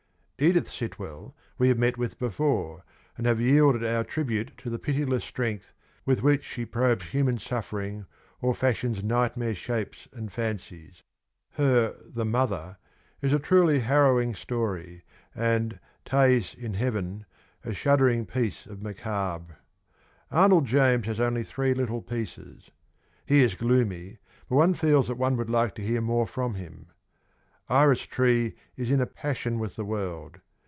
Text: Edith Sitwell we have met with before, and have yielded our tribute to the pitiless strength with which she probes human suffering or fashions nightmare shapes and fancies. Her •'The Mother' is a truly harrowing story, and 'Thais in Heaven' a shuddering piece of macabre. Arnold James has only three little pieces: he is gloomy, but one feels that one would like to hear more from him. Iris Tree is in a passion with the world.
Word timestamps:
Edith 0.43 0.71
Sitwell 0.71 1.35
we 1.59 1.67
have 1.67 1.77
met 1.77 1.99
with 1.99 2.17
before, 2.17 2.83
and 3.15 3.27
have 3.27 3.39
yielded 3.39 3.83
our 3.85 4.03
tribute 4.03 4.57
to 4.57 4.71
the 4.71 4.79
pitiless 4.79 5.23
strength 5.23 5.71
with 6.03 6.23
which 6.23 6.43
she 6.43 6.65
probes 6.65 7.05
human 7.09 7.37
suffering 7.37 8.07
or 8.41 8.55
fashions 8.55 9.03
nightmare 9.03 9.53
shapes 9.53 10.07
and 10.11 10.33
fancies. 10.33 11.03
Her 11.51 11.91
•'The 11.93 12.27
Mother' 12.27 12.77
is 13.21 13.33
a 13.33 13.37
truly 13.37 13.81
harrowing 13.81 14.33
story, 14.33 15.03
and 15.35 15.79
'Thais 16.05 16.55
in 16.55 16.73
Heaven' 16.73 17.27
a 17.63 17.75
shuddering 17.75 18.25
piece 18.25 18.65
of 18.65 18.81
macabre. 18.81 19.57
Arnold 20.31 20.65
James 20.65 21.05
has 21.05 21.19
only 21.19 21.43
three 21.43 21.75
little 21.75 22.01
pieces: 22.01 22.71
he 23.27 23.43
is 23.43 23.53
gloomy, 23.53 24.17
but 24.49 24.55
one 24.55 24.73
feels 24.73 25.07
that 25.07 25.19
one 25.19 25.37
would 25.37 25.51
like 25.51 25.75
to 25.75 25.83
hear 25.83 26.01
more 26.01 26.25
from 26.25 26.55
him. 26.55 26.87
Iris 27.69 28.01
Tree 28.01 28.57
is 28.75 28.91
in 28.91 28.99
a 28.99 29.05
passion 29.05 29.57
with 29.57 29.77
the 29.77 29.85
world. 29.85 30.41